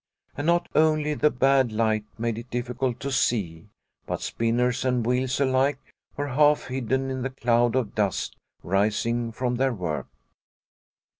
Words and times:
And 0.35 0.47
not 0.47 0.67
only 0.73 1.13
the 1.13 1.29
bad 1.29 1.71
light 1.71 2.05
made 2.17 2.39
it 2.39 2.49
difficult 2.49 2.99
to 3.01 3.11
see, 3.11 3.69
but 4.07 4.19
spinners 4.23 4.83
and 4.83 5.05
wheels 5.05 5.39
alike 5.39 5.77
were 6.17 6.29
half 6.29 6.65
hidden 6.69 7.11
in 7.11 7.21
the 7.21 7.29
cloud 7.29 7.75
of 7.75 7.93
dust 7.93 8.35
rising 8.63 9.31
from 9.31 9.57
their 9.57 9.73
work. 9.75 10.07